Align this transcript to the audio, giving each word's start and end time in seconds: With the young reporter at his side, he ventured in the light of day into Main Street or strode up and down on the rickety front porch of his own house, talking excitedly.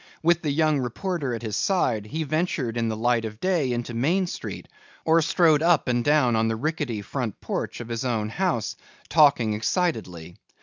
With 0.23 0.41
the 0.41 0.49
young 0.49 0.79
reporter 0.79 1.35
at 1.35 1.43
his 1.43 1.55
side, 1.55 2.07
he 2.07 2.23
ventured 2.23 2.75
in 2.75 2.89
the 2.89 2.97
light 2.97 3.23
of 3.23 3.39
day 3.39 3.71
into 3.71 3.93
Main 3.93 4.25
Street 4.25 4.67
or 5.05 5.21
strode 5.21 5.61
up 5.61 5.87
and 5.87 6.03
down 6.03 6.35
on 6.35 6.47
the 6.47 6.55
rickety 6.55 7.03
front 7.03 7.39
porch 7.39 7.79
of 7.79 7.89
his 7.89 8.03
own 8.03 8.29
house, 8.29 8.75
talking 9.09 9.53
excitedly. 9.53 10.37